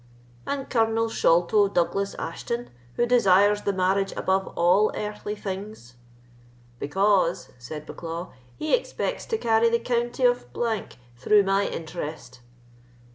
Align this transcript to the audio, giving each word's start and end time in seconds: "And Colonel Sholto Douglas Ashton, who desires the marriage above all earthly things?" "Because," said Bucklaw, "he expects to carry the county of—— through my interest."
"And 0.47 0.67
Colonel 0.67 1.09
Sholto 1.09 1.67
Douglas 1.67 2.15
Ashton, 2.15 2.71
who 2.95 3.05
desires 3.05 3.61
the 3.61 3.71
marriage 3.71 4.11
above 4.17 4.47
all 4.57 4.91
earthly 4.95 5.35
things?" 5.35 5.93
"Because," 6.79 7.49
said 7.59 7.85
Bucklaw, 7.85 8.31
"he 8.57 8.73
expects 8.73 9.27
to 9.27 9.37
carry 9.37 9.69
the 9.69 9.77
county 9.77 10.25
of—— 10.25 10.47
through 11.19 11.43
my 11.43 11.67
interest." 11.67 12.39